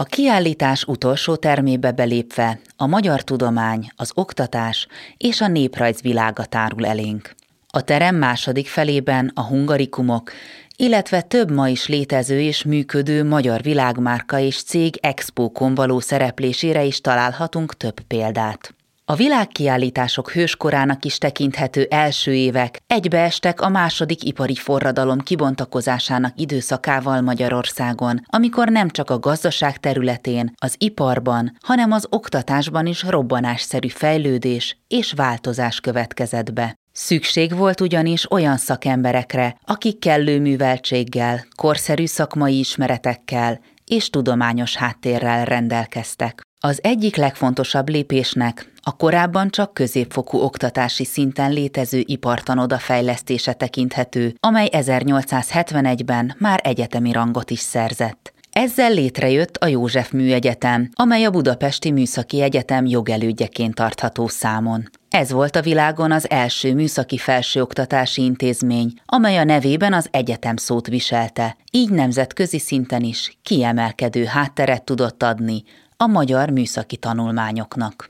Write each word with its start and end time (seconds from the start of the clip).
A 0.00 0.04
kiállítás 0.04 0.84
utolsó 0.84 1.36
termébe 1.36 1.92
belépve 1.92 2.60
a 2.76 2.86
magyar 2.86 3.22
tudomány, 3.22 3.90
az 3.96 4.10
oktatás 4.14 4.86
és 5.16 5.40
a 5.40 5.48
néprajz 5.48 6.00
világa 6.02 6.44
tárul 6.44 6.86
elénk. 6.86 7.34
A 7.68 7.82
terem 7.82 8.16
második 8.16 8.66
felében 8.66 9.30
a 9.34 9.42
hungarikumok, 9.42 10.32
illetve 10.76 11.20
több 11.20 11.50
ma 11.50 11.68
is 11.68 11.86
létező 11.86 12.40
és 12.40 12.64
működő 12.64 13.24
magyar 13.24 13.62
világmárka 13.62 14.38
és 14.38 14.62
cég 14.62 14.98
expókon 15.00 15.74
való 15.74 16.00
szereplésére 16.00 16.84
is 16.84 17.00
találhatunk 17.00 17.76
több 17.76 18.00
példát. 18.00 18.74
A 19.10 19.14
világkiállítások 19.14 20.30
hőskorának 20.30 21.04
is 21.04 21.18
tekinthető 21.18 21.86
első 21.90 22.34
évek 22.34 22.78
egybeestek 22.86 23.60
a 23.60 23.68
második 23.68 24.24
ipari 24.24 24.54
forradalom 24.54 25.18
kibontakozásának 25.18 26.40
időszakával 26.40 27.20
Magyarországon, 27.20 28.20
amikor 28.26 28.68
nem 28.68 28.90
csak 28.90 29.10
a 29.10 29.18
gazdaság 29.18 29.76
területén, 29.78 30.52
az 30.56 30.74
iparban, 30.78 31.56
hanem 31.60 31.92
az 31.92 32.06
oktatásban 32.10 32.86
is 32.86 33.02
robbanásszerű 33.02 33.88
fejlődés 33.88 34.78
és 34.88 35.12
változás 35.12 35.80
következett 35.80 36.52
be. 36.52 36.74
Szükség 36.92 37.56
volt 37.56 37.80
ugyanis 37.80 38.30
olyan 38.30 38.56
szakemberekre, 38.56 39.56
akik 39.64 39.98
kellő 39.98 40.40
műveltséggel, 40.40 41.44
korszerű 41.56 42.06
szakmai 42.06 42.58
ismeretekkel 42.58 43.60
és 43.84 44.10
tudományos 44.10 44.76
háttérrel 44.76 45.44
rendelkeztek. 45.44 46.46
Az 46.60 46.78
egyik 46.82 47.16
legfontosabb 47.16 47.88
lépésnek 47.88 48.72
a 48.82 48.96
korábban 48.96 49.50
csak 49.50 49.74
középfokú 49.74 50.38
oktatási 50.38 51.04
szinten 51.04 51.52
létező 51.52 52.02
ipartanoda 52.06 52.78
fejlesztése 52.78 53.52
tekinthető, 53.52 54.34
amely 54.40 54.68
1871-ben 54.72 56.34
már 56.38 56.60
egyetemi 56.64 57.12
rangot 57.12 57.50
is 57.50 57.58
szerzett. 57.58 58.32
Ezzel 58.52 58.92
létrejött 58.92 59.56
a 59.56 59.66
József 59.66 60.10
Műegyetem, 60.10 60.88
amely 60.92 61.24
a 61.24 61.30
Budapesti 61.30 61.90
Műszaki 61.90 62.42
Egyetem 62.42 62.86
jogelődjeként 62.86 63.74
tartható 63.74 64.28
számon. 64.28 64.90
Ez 65.10 65.32
volt 65.32 65.56
a 65.56 65.62
világon 65.62 66.12
az 66.12 66.30
első 66.30 66.74
műszaki 66.74 67.18
felsőoktatási 67.18 68.22
intézmény, 68.22 68.92
amely 69.06 69.36
a 69.36 69.44
nevében 69.44 69.92
az 69.92 70.08
egyetem 70.10 70.56
szót 70.56 70.86
viselte, 70.86 71.56
így 71.70 71.90
nemzetközi 71.90 72.58
szinten 72.58 73.02
is 73.02 73.38
kiemelkedő 73.42 74.24
hátteret 74.24 74.84
tudott 74.84 75.22
adni 75.22 75.62
a 76.04 76.06
magyar 76.06 76.50
műszaki 76.50 76.96
tanulmányoknak. 76.96 78.08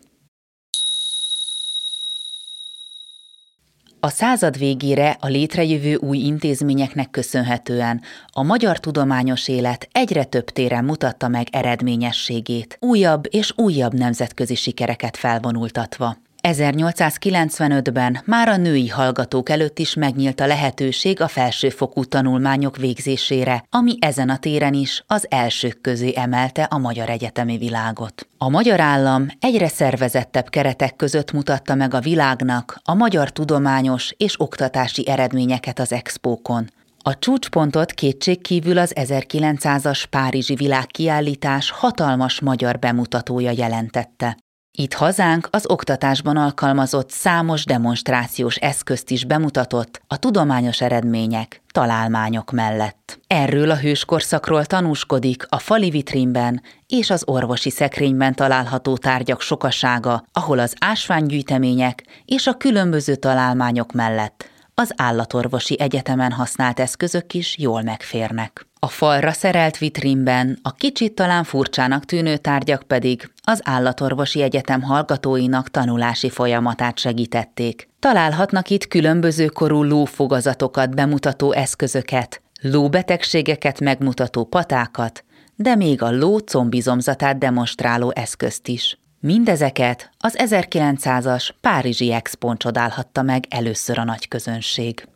A 4.00 4.08
század 4.08 4.58
végére 4.58 5.17
a 5.20 5.27
létrejövő 5.27 5.95
új 5.95 6.19
intézményeknek 6.19 7.11
köszönhetően 7.11 8.00
a 8.33 8.42
magyar 8.42 8.80
tudományos 8.80 9.48
élet 9.48 9.89
egyre 9.92 10.25
több 10.25 10.45
téren 10.45 10.84
mutatta 10.84 11.28
meg 11.28 11.47
eredményességét, 11.50 12.77
újabb 12.80 13.25
és 13.30 13.53
újabb 13.56 13.95
nemzetközi 13.95 14.55
sikereket 14.55 15.17
felvonultatva. 15.17 16.17
1895-ben 16.42 18.20
már 18.25 18.48
a 18.48 18.56
női 18.56 18.89
hallgatók 18.89 19.48
előtt 19.48 19.78
is 19.78 19.94
megnyílt 19.94 20.41
a 20.41 20.47
lehetőség 20.47 21.20
a 21.20 21.28
felsőfokú 21.28 22.05
tanulmányok 22.05 22.77
végzésére, 22.77 23.64
ami 23.70 23.97
ezen 24.00 24.28
a 24.28 24.39
téren 24.39 24.75
is 24.75 25.05
az 25.06 25.27
elsők 25.30 25.80
közé 25.80 26.12
emelte 26.17 26.62
a 26.62 26.78
magyar 26.78 27.08
egyetemi 27.08 27.58
világot. 27.58 28.28
A 28.39 28.48
magyar 28.48 28.80
állam 28.80 29.27
egyre 29.41 29.69
szervezettebb 29.69 30.48
keretek 30.48 30.97
között 30.97 31.33
mutatta 31.33 31.75
meg 31.75 31.95
a 31.95 32.00
világnak 32.00 32.80
a 32.84 32.95
magyar 32.95 33.30
tudományos 33.30 34.14
és 34.17 34.41
oktatási 34.41 35.08
eredményeket 35.08 35.78
az 35.78 35.92
expókon. 35.92 36.70
A 37.02 37.19
csúcspontot 37.19 37.92
kétségkívül 37.92 38.78
az 38.78 38.92
1900-as 38.95 40.05
Párizsi 40.11 40.55
világkiállítás 40.55 41.70
hatalmas 41.70 42.41
magyar 42.41 42.78
bemutatója 42.78 43.50
jelentette. 43.50 44.36
Itt 44.80 44.94
hazánk 44.94 45.48
az 45.50 45.66
oktatásban 45.68 46.36
alkalmazott 46.36 47.10
számos 47.10 47.64
demonstrációs 47.64 48.56
eszközt 48.56 49.11
is 49.11 49.24
bemutatott 49.24 50.00
a 50.06 50.18
tudományos 50.18 50.80
eredmények, 50.80 51.62
találmányok 51.72 52.50
mellett. 52.50 53.20
Erről 53.27 53.70
a 53.70 53.78
hőskorszakról 53.78 54.64
tanúskodik 54.64 55.46
a 55.48 55.58
fali 55.58 55.90
vitrínben 55.90 56.62
és 56.86 57.11
az 57.11 57.22
orvosi 57.27 57.70
szekrényben 57.70 58.34
található 58.34 58.96
tárgyak 58.96 59.40
sokasága, 59.40 60.24
ahol 60.33 60.58
az 60.58 60.74
ásványgyűjtemények 60.80 62.05
és 62.24 62.46
a 62.46 62.56
különböző 62.56 63.14
találmányok 63.14 63.92
mellett 63.92 64.50
az 64.80 64.92
állatorvosi 64.96 65.80
egyetemen 65.80 66.33
használt 66.33 66.80
eszközök 66.80 67.34
is 67.34 67.58
jól 67.58 67.83
megférnek. 67.83 68.66
A 68.78 68.89
falra 68.89 69.33
szerelt 69.33 69.78
vitrínben 69.78 70.58
a 70.62 70.72
kicsit 70.72 71.14
talán 71.14 71.44
furcsának 71.44 72.05
tűnő 72.05 72.36
tárgyak 72.36 72.83
pedig 72.83 73.30
az 73.42 73.61
állatorvosi 73.64 74.42
egyetem 74.42 74.83
hallgatóinak 74.83 75.70
tanulási 75.70 76.30
folyamatát 76.30 76.98
segítették. 76.98 77.88
Találhatnak 77.98 78.70
itt 78.70 78.88
különböző 78.88 79.46
korú 79.46 79.83
lófogazatokat 79.83 80.94
bemutató 80.94 81.52
eszközöket, 81.52 82.42
lóbetegségeket 82.61 83.80
megmutató 83.80 84.44
patákat, 84.44 85.24
de 85.55 85.74
még 85.74 86.02
a 86.02 86.11
ló 86.11 86.38
combizomzatát 86.38 87.38
demonstráló 87.38 88.12
eszközt 88.14 88.68
is. 88.68 88.98
Mindezeket 89.20 90.11
az 90.18 90.36
1900-as 90.39 91.48
Párizsi 91.61 92.12
Expon 92.12 92.56
csodálhatta 92.56 93.23
meg 93.23 93.45
először 93.48 93.98
a 93.98 94.05
nagy 94.05 94.29
közönség. 94.29 95.08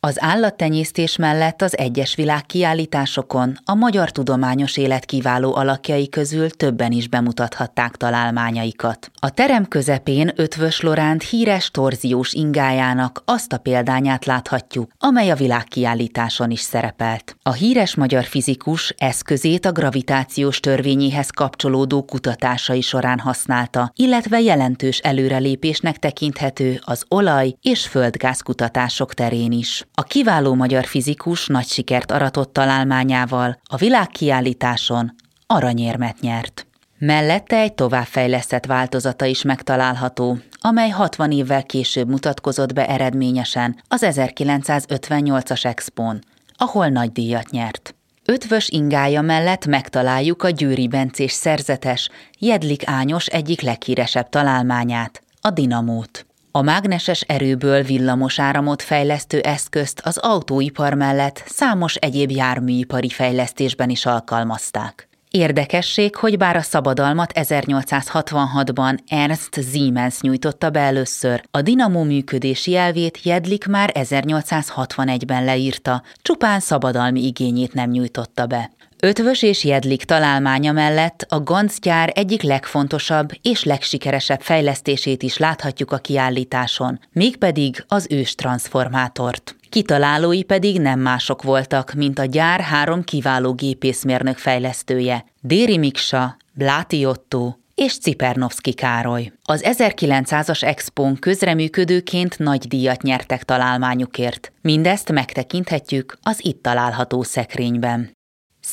Az 0.00 0.22
állattenyésztés 0.22 1.16
mellett 1.16 1.62
az 1.62 1.78
egyes 1.78 2.14
világkiállításokon 2.14 3.58
a 3.64 3.74
magyar 3.74 4.10
tudományos 4.10 4.76
élet 4.76 5.04
kiváló 5.04 5.54
alakjai 5.54 6.08
közül 6.08 6.50
többen 6.50 6.92
is 6.92 7.08
bemutathatták 7.08 7.96
találmányaikat. 7.96 9.10
A 9.20 9.30
terem 9.30 9.68
közepén 9.68 10.32
Ötvös 10.36 10.80
Loránd 10.80 11.22
híres 11.22 11.70
torziós 11.70 12.32
ingájának 12.32 13.22
azt 13.24 13.52
a 13.52 13.58
példányát 13.58 14.24
láthatjuk, 14.24 14.90
amely 14.98 15.30
a 15.30 15.34
világkiállításon 15.34 16.50
is 16.50 16.60
szerepelt. 16.60 17.36
A 17.42 17.52
híres 17.52 17.94
magyar 17.94 18.24
fizikus 18.24 18.94
eszközét 18.98 19.66
a 19.66 19.72
gravitációs 19.72 20.60
törvényéhez 20.60 21.30
kapcsolódó 21.30 22.02
kutatásai 22.04 22.80
során 22.80 23.18
használta, 23.18 23.92
illetve 23.94 24.40
jelentős 24.40 24.98
előrelépésnek 24.98 25.98
tekinthető 25.98 26.80
az 26.84 27.04
olaj- 27.08 27.56
és 27.62 27.86
földgáz 27.86 28.40
kutatások 28.40 29.14
terén 29.14 29.52
is. 29.52 29.86
A 29.98 30.02
kiváló 30.02 30.54
magyar 30.54 30.84
fizikus 30.84 31.46
nagy 31.46 31.66
sikert 31.66 32.10
aratott 32.10 32.52
találmányával 32.52 33.60
a 33.64 33.76
világkiállításon 33.76 35.14
aranyérmet 35.46 36.20
nyert. 36.20 36.66
Mellette 36.98 37.56
egy 37.56 37.74
továbbfejlesztett 37.74 38.66
változata 38.66 39.24
is 39.24 39.42
megtalálható, 39.42 40.38
amely 40.60 40.88
60 40.88 41.32
évvel 41.32 41.62
később 41.62 42.08
mutatkozott 42.08 42.72
be 42.72 42.88
eredményesen 42.88 43.82
az 43.88 44.06
1958-as 44.06 45.64
Expón, 45.64 46.18
ahol 46.56 46.88
nagy 46.88 47.12
díjat 47.12 47.50
nyert. 47.50 47.94
Ötvös 48.24 48.68
ingája 48.68 49.20
mellett 49.20 49.66
megtaláljuk 49.66 50.42
a 50.42 50.50
Győri 50.50 50.88
Bencés 50.88 51.32
szerzetes, 51.32 52.08
Jedlik 52.38 52.82
Ányos 52.88 53.26
egyik 53.26 53.60
leghíresebb 53.60 54.28
találmányát, 54.28 55.22
a 55.40 55.50
dinamót. 55.50 56.27
A 56.58 56.62
mágneses 56.62 57.20
erőből 57.20 57.82
villamos 57.82 58.38
áramot 58.38 58.82
fejlesztő 58.82 59.40
eszközt 59.40 60.00
az 60.04 60.18
autóipar 60.18 60.94
mellett 60.94 61.42
számos 61.46 61.94
egyéb 61.94 62.30
járműipari 62.30 63.08
fejlesztésben 63.08 63.88
is 63.88 64.06
alkalmazták. 64.06 65.08
Érdekesség, 65.30 66.16
hogy 66.16 66.36
bár 66.36 66.56
a 66.56 66.60
szabadalmat 66.60 67.32
1866-ban 67.34 68.98
Ernst 69.08 69.62
Siemens 69.72 70.20
nyújtotta 70.20 70.70
be 70.70 70.80
először, 70.80 71.42
a 71.50 71.62
dinamó 71.62 72.02
működési 72.02 72.76
elvét 72.76 73.22
Jedlik 73.22 73.66
már 73.66 73.92
1861-ben 73.94 75.44
leírta, 75.44 76.02
csupán 76.22 76.60
szabadalmi 76.60 77.26
igényét 77.26 77.72
nem 77.72 77.90
nyújtotta 77.90 78.46
be. 78.46 78.70
Ötvös 79.00 79.42
és 79.42 79.64
Jedlik 79.64 80.04
találmánya 80.04 80.72
mellett 80.72 81.26
a 81.28 81.40
gancgyár 81.40 82.12
egyik 82.14 82.42
legfontosabb 82.42 83.30
és 83.42 83.64
legsikeresebb 83.64 84.40
fejlesztését 84.40 85.22
is 85.22 85.36
láthatjuk 85.36 85.92
a 85.92 85.98
kiállításon, 85.98 87.00
mégpedig 87.12 87.84
az 87.88 88.06
ős 88.10 88.34
transformátort. 88.34 89.56
Kitalálói 89.68 90.42
pedig 90.42 90.80
nem 90.80 91.00
mások 91.00 91.42
voltak, 91.42 91.92
mint 91.92 92.18
a 92.18 92.24
gyár 92.24 92.60
három 92.60 93.02
kiváló 93.04 93.52
gépészmérnök 93.52 94.36
fejlesztője, 94.36 95.24
Déri 95.40 95.78
Miksa, 95.78 96.36
Bláti 96.54 97.04
Otto 97.04 97.54
és 97.74 97.98
Cipernovszki 97.98 98.72
Károly. 98.72 99.32
Az 99.42 99.64
1900-as 99.66 100.62
Expón 100.62 101.16
közreműködőként 101.16 102.38
nagy 102.38 102.68
díjat 102.68 103.02
nyertek 103.02 103.44
találmányukért. 103.44 104.52
Mindezt 104.60 105.12
megtekinthetjük 105.12 106.18
az 106.22 106.44
itt 106.44 106.62
található 106.62 107.22
szekrényben. 107.22 108.16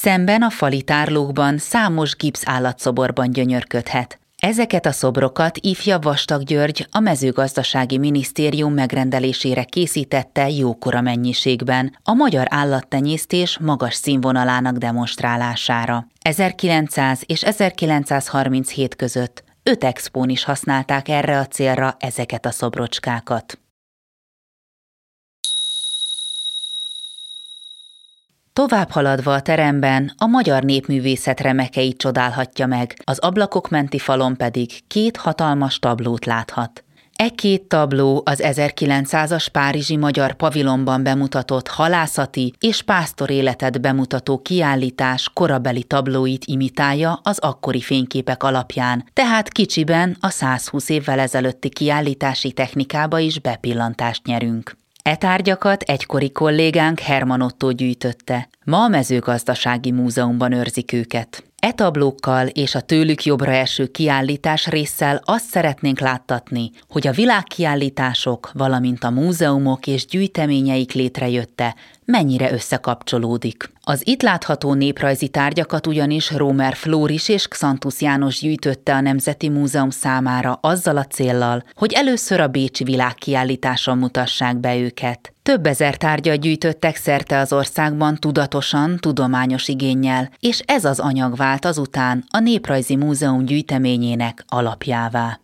Szemben 0.02 0.42
a 0.42 0.50
fali 0.50 0.82
tárlókban 0.82 1.58
számos 1.58 2.16
gipsz 2.16 2.42
állatszoborban 2.46 3.32
gyönyörködhet. 3.32 4.20
Ezeket 4.38 4.86
a 4.86 4.92
szobrokat 4.92 5.58
ifja 5.62 6.00
Vastag 6.00 6.44
György 6.44 6.88
a 6.92 7.00
mezőgazdasági 7.00 7.98
minisztérium 7.98 8.74
megrendelésére 8.74 9.64
készítette 9.64 10.50
jókora 10.50 11.02
mennyiségben 11.02 11.98
a 12.04 12.14
magyar 12.14 12.48
állattenyésztés 12.50 13.58
magas 13.60 13.94
színvonalának 13.94 14.78
demonstrálására. 14.78 16.08
1900 16.22 17.22
és 17.26 17.44
1937 17.44 18.96
között 18.96 19.44
öt 19.64 19.84
expón 19.84 20.30
is 20.30 20.44
használták 20.44 21.08
erre 21.08 21.40
a 21.40 21.46
célra 21.46 21.96
ezeket 22.00 22.46
a 22.46 22.52
szobrocskákat. 22.52 23.60
Tovább 28.60 28.90
haladva 28.90 29.34
a 29.34 29.42
teremben 29.42 30.14
a 30.18 30.26
magyar 30.26 30.64
népművészet 30.64 31.40
remekeit 31.40 31.98
csodálhatja 31.98 32.66
meg, 32.68 32.94
az 33.04 33.20
ablakok 33.20 33.70
menti 33.70 34.00
falon 34.00 34.38
pedig 34.38 34.88
két 34.88 35.18
hatalmas 35.18 35.80
tablót 35.80 36.26
láthat. 36.26 36.84
E 37.16 37.30
két 37.30 37.64
tabló 37.64 38.22
az 38.26 38.42
1900-as 38.44 39.48
Párizsi 39.52 39.98
Magyar 39.98 40.34
Pavilonban 40.34 41.04
bemutatott 41.04 41.68
halászati 41.68 42.54
és 42.60 42.82
pásztor 42.82 43.30
életet 43.30 43.82
bemutató 43.82 44.38
kiállítás 44.42 45.30
korabeli 45.34 45.84
tablóit 45.84 46.46
imitálja 46.46 47.20
az 47.24 47.40
akkori 47.40 47.82
fényképek 47.82 48.44
alapján, 48.44 49.06
tehát 49.14 49.50
kicsiben 49.50 50.18
a 50.20 50.30
120 50.30 50.90
évvel 50.90 51.20
ezelőtti 51.20 51.70
kiállítási 51.70 52.52
technikába 52.52 53.20
is 53.20 53.40
bepillantást 53.40 54.26
nyerünk. 54.26 54.76
E 55.10 55.16
tárgyakat 55.16 55.82
egykori 55.82 56.32
kollégánk 56.32 57.00
Herman 57.00 57.42
Otto 57.42 57.72
gyűjtötte. 57.72 58.50
Ma 58.64 58.84
a 58.84 58.88
mezőgazdasági 58.88 59.92
múzeumban 59.92 60.52
őrzik 60.52 60.94
őket. 60.94 61.44
E 61.60 61.72
tablókkal 61.72 62.48
és 62.48 62.76
a 62.76 62.82
tőlük 62.82 63.24
jobbra 63.24 63.52
eső 63.52 63.88
kiállítás 63.88 64.68
résszel 64.68 65.22
azt 65.26 65.46
szeretnénk 65.46 66.00
láttatni, 66.00 66.70
hogy 66.90 67.08
a 67.08 67.12
világkiállítások, 67.12 68.52
valamint 68.54 69.04
a 69.04 69.10
múzeumok 69.10 69.88
és 69.88 70.06
gyűjteményeik 70.06 70.92
létrejötte 70.94 71.76
mennyire 72.06 72.52
összekapcsolódik. 72.52 73.72
Az 73.82 74.08
itt 74.08 74.22
látható 74.22 74.74
néprajzi 74.74 75.28
tárgyakat 75.28 75.88
ugyanis 75.88 76.32
Rómer 76.32 76.76
Flóris 76.76 77.30
és 77.30 77.48
Xantus 77.48 78.02
János 78.02 78.40
gyűjtötte 78.40 78.94
a 78.94 79.02
Nemzeti 79.02 79.50
Múzeum 79.50 79.90
számára 79.90 80.58
azzal 80.62 80.98
a 80.98 81.06
céllal, 81.06 81.64
hogy 81.76 81.94
először 81.94 82.40
a 82.40 82.48
Bécsi 82.48 82.84
világkiállításon 82.84 83.98
mutassák 83.98 84.58
be 84.58 84.78
őket. 84.78 85.34
Több 85.44 85.66
ezer 85.66 85.98
tárgyat 85.98 86.40
gyűjtöttek 86.40 86.96
szerte 86.96 87.40
az 87.40 87.54
országban 87.54 88.16
tudatosan, 88.16 88.98
tudományos 88.98 89.68
igényel, 89.68 90.32
és 90.40 90.60
ez 90.66 90.86
az 90.86 91.00
anyag 91.00 91.36
vált 91.36 91.66
azután 91.66 92.24
a 92.30 92.40
Néprajzi 92.40 92.96
Múzeum 92.96 93.46
gyűjteményének 93.46 94.44
alapjává. 94.48 95.40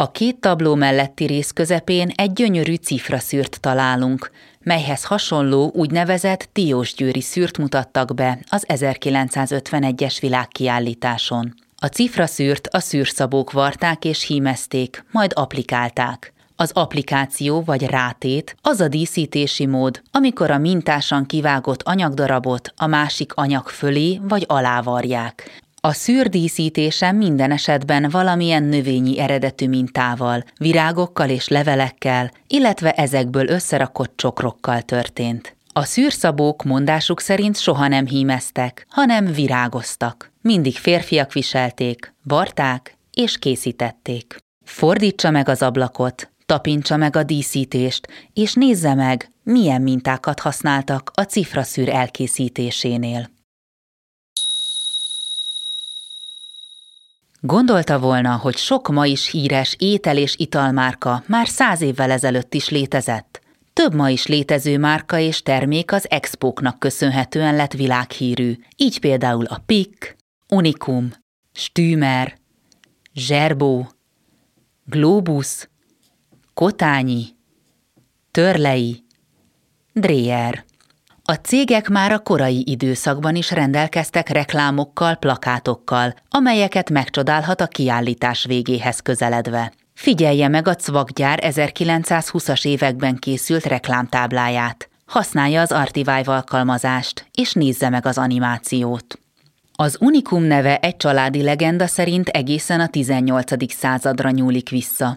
A 0.00 0.10
két 0.10 0.40
tabló 0.40 0.74
melletti 0.74 1.24
rész 1.24 1.50
közepén 1.50 2.12
egy 2.14 2.32
gyönyörű 2.32 2.74
cifraszűrt 2.74 3.60
találunk, 3.60 4.30
melyhez 4.60 5.04
hasonló 5.04 5.70
úgynevezett 5.74 6.48
Győri 6.96 7.20
szűrt 7.20 7.58
mutattak 7.58 8.14
be 8.14 8.38
az 8.48 8.64
1951-es 8.68 10.16
világkiállításon. 10.20 11.54
A 11.76 11.86
cifraszűrt 11.86 12.66
a 12.66 12.80
szűrszabók 12.80 13.52
varták 13.52 14.04
és 14.04 14.26
hímezték, 14.26 15.04
majd 15.10 15.32
applikálták. 15.34 16.32
Az 16.56 16.70
applikáció 16.74 17.62
vagy 17.62 17.82
rátét 17.86 18.56
az 18.62 18.80
a 18.80 18.88
díszítési 18.88 19.66
mód, 19.66 20.02
amikor 20.10 20.50
a 20.50 20.58
mintásan 20.58 21.26
kivágott 21.26 21.82
anyagdarabot 21.82 22.72
a 22.76 22.86
másik 22.86 23.34
anyag 23.34 23.68
fölé 23.68 24.20
vagy 24.22 24.44
alá 24.48 24.80
varják. 24.80 25.57
A 25.88 25.92
szűr 25.92 26.28
díszítése 26.28 27.12
minden 27.12 27.50
esetben 27.50 28.08
valamilyen 28.10 28.62
növényi 28.62 29.20
eredetű 29.20 29.68
mintával, 29.68 30.44
virágokkal 30.58 31.28
és 31.28 31.48
levelekkel, 31.48 32.30
illetve 32.46 32.92
ezekből 32.92 33.48
összerakott 33.48 34.12
csokrokkal 34.16 34.82
történt. 34.82 35.56
A 35.72 35.84
szűrszabók 35.84 36.64
mondásuk 36.64 37.20
szerint 37.20 37.58
soha 37.58 37.88
nem 37.88 38.06
hímeztek, 38.06 38.86
hanem 38.88 39.32
virágoztak. 39.32 40.32
Mindig 40.40 40.76
férfiak 40.76 41.32
viselték, 41.32 42.14
varták 42.22 42.96
és 43.12 43.38
készítették. 43.38 44.36
Fordítsa 44.64 45.30
meg 45.30 45.48
az 45.48 45.62
ablakot, 45.62 46.30
tapintsa 46.46 46.96
meg 46.96 47.16
a 47.16 47.22
díszítést, 47.22 48.08
és 48.32 48.54
nézze 48.54 48.94
meg, 48.94 49.30
milyen 49.42 49.82
mintákat 49.82 50.40
használtak 50.40 51.10
a 51.14 51.22
cifraszűr 51.22 51.88
elkészítésénél. 51.88 53.36
Gondolta 57.40 57.98
volna, 57.98 58.36
hogy 58.36 58.56
sok 58.56 58.88
ma 58.88 59.06
is 59.06 59.30
híres 59.30 59.76
étel- 59.78 60.16
és 60.16 60.36
italmárka 60.36 61.22
már 61.26 61.48
száz 61.48 61.80
évvel 61.80 62.10
ezelőtt 62.10 62.54
is 62.54 62.68
létezett. 62.68 63.40
Több 63.72 63.94
ma 63.94 64.08
is 64.08 64.26
létező 64.26 64.78
márka 64.78 65.18
és 65.18 65.42
termék 65.42 65.92
az 65.92 66.10
expóknak 66.10 66.78
köszönhetően 66.78 67.56
lett 67.56 67.72
világhírű, 67.72 68.54
így 68.76 69.00
például 69.00 69.44
a 69.44 69.62
PIK, 69.66 70.16
Unicum, 70.48 71.12
Stümer, 71.52 72.38
Zserbó, 73.14 73.88
Globus, 74.84 75.68
Kotányi, 76.54 77.24
Törlei, 78.30 79.04
Dreyer. 79.92 80.64
A 81.30 81.34
cégek 81.34 81.88
már 81.88 82.12
a 82.12 82.18
korai 82.18 82.62
időszakban 82.66 83.34
is 83.34 83.50
rendelkeztek 83.50 84.28
reklámokkal, 84.28 85.14
plakátokkal, 85.14 86.14
amelyeket 86.30 86.90
megcsodálhat 86.90 87.60
a 87.60 87.66
kiállítás 87.66 88.44
végéhez 88.44 89.00
közeledve. 89.00 89.72
Figyelje 89.94 90.48
meg 90.48 90.68
a 90.68 90.74
Cvakgyár 90.74 91.38
1920-as 91.42 92.66
években 92.66 93.16
készült 93.16 93.64
reklámtábláját. 93.64 94.88
Használja 95.06 95.60
az 95.60 95.72
Artivive 95.72 96.22
alkalmazást, 96.24 97.26
és 97.34 97.52
nézze 97.52 97.88
meg 97.88 98.06
az 98.06 98.18
animációt. 98.18 99.18
Az 99.72 99.96
Unikum 100.00 100.42
neve 100.42 100.76
egy 100.76 100.96
családi 100.96 101.42
legenda 101.42 101.86
szerint 101.86 102.28
egészen 102.28 102.80
a 102.80 102.88
18. 102.88 103.74
századra 103.74 104.30
nyúlik 104.30 104.68
vissza. 104.68 105.16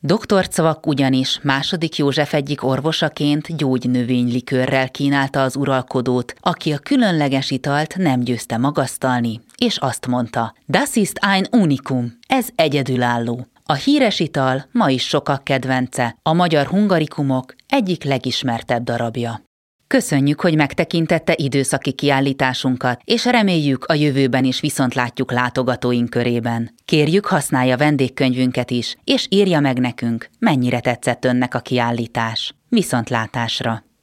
Dr. 0.00 0.48
Cvak 0.48 0.86
ugyanis 0.86 1.40
második 1.42 1.96
József 1.96 2.34
egyik 2.34 2.64
orvosaként 2.64 3.56
gyógynövénylikőrrel 3.56 4.88
kínálta 4.88 5.42
az 5.42 5.56
uralkodót, 5.56 6.34
aki 6.40 6.72
a 6.72 6.78
különleges 6.78 7.50
italt 7.50 7.96
nem 7.96 8.20
győzte 8.20 8.56
magasztalni, 8.56 9.40
és 9.56 9.76
azt 9.76 10.06
mondta, 10.06 10.54
Das 10.66 10.94
ist 10.94 11.18
ein 11.20 11.46
Unikum, 11.50 12.18
ez 12.28 12.48
egyedülálló. 12.54 13.46
A 13.64 13.74
híres 13.74 14.20
ital 14.20 14.64
ma 14.72 14.90
is 14.90 15.06
sokak 15.06 15.44
kedvence, 15.44 16.16
a 16.22 16.32
magyar 16.32 16.66
hungarikumok 16.66 17.54
egyik 17.68 18.04
legismertebb 18.04 18.82
darabja. 18.82 19.47
Köszönjük, 19.88 20.40
hogy 20.40 20.56
megtekintette 20.56 21.34
időszaki 21.36 21.92
kiállításunkat, 21.92 23.00
és 23.04 23.24
reméljük 23.24 23.84
a 23.84 23.94
jövőben 23.94 24.44
is 24.44 24.60
viszont 24.60 24.94
látjuk 24.94 25.32
látogatóink 25.32 26.10
körében. 26.10 26.74
Kérjük, 26.84 27.26
használja 27.26 27.76
vendégkönyvünket 27.76 28.70
is, 28.70 28.96
és 29.04 29.26
írja 29.30 29.60
meg 29.60 29.78
nekünk, 29.78 30.28
mennyire 30.38 30.80
tetszett 30.80 31.24
önnek 31.24 31.54
a 31.54 31.60
kiállítás. 31.60 32.54
Viszontlátásra! 32.68 33.87